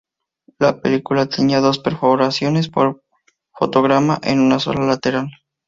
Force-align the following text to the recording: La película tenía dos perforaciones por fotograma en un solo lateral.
La 0.57 0.81
película 0.81 1.27
tenía 1.27 1.59
dos 1.59 1.77
perforaciones 1.77 2.69
por 2.69 3.03
fotograma 3.53 4.17
en 4.23 4.39
un 4.39 4.59
solo 4.59 4.87
lateral. 4.87 5.29